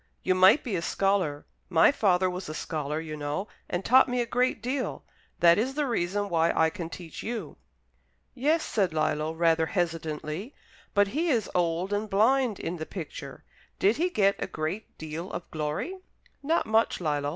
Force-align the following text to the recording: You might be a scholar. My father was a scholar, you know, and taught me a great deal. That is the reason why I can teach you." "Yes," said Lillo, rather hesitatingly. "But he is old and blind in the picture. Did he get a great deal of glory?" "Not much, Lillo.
You 0.23 0.33
might 0.33 0.63
be 0.63 0.75
a 0.75 0.81
scholar. 0.81 1.45
My 1.69 1.91
father 1.91 2.27
was 2.27 2.49
a 2.49 2.55
scholar, 2.55 2.99
you 2.99 3.15
know, 3.15 3.47
and 3.69 3.85
taught 3.85 4.09
me 4.09 4.19
a 4.19 4.25
great 4.25 4.59
deal. 4.59 5.03
That 5.41 5.59
is 5.59 5.75
the 5.75 5.85
reason 5.85 6.27
why 6.27 6.49
I 6.55 6.71
can 6.71 6.89
teach 6.89 7.21
you." 7.21 7.57
"Yes," 8.33 8.63
said 8.63 8.93
Lillo, 8.95 9.31
rather 9.31 9.67
hesitatingly. 9.67 10.55
"But 10.95 11.09
he 11.09 11.29
is 11.29 11.51
old 11.53 11.93
and 11.93 12.09
blind 12.09 12.59
in 12.59 12.77
the 12.77 12.85
picture. 12.87 13.43
Did 13.77 13.97
he 13.97 14.09
get 14.09 14.37
a 14.39 14.47
great 14.47 14.97
deal 14.97 15.31
of 15.31 15.51
glory?" 15.51 15.99
"Not 16.41 16.65
much, 16.65 16.99
Lillo. 16.99 17.29